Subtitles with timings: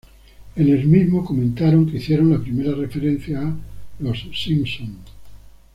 [0.55, 3.55] En el mismo comentaron que hicieron la primera referencia a
[3.99, 4.97] "Los Simpson".